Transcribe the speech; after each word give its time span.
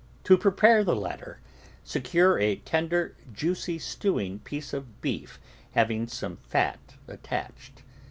To 0.23 0.35
prepare 0.35 0.83
the 0.83 0.95
latter, 0.95 1.37
se 1.83 1.99
cure 2.01 2.39
a 2.39 2.55
tender, 2.55 3.15
juicy 3.31 3.77
stewing 3.77 4.39
piece 4.39 4.73
of 4.73 4.99
beef 4.99 5.39
having 5.73 6.07
some 6.07 6.37
fat 6.37 6.95
attached. 7.07 7.83